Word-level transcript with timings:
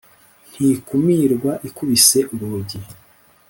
Ntikumirwa 0.51 1.51
ikubise 1.67 2.19
urugi 2.33 2.77